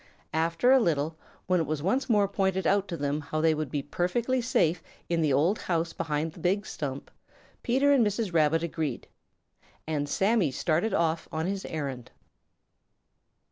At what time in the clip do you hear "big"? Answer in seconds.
6.39-6.65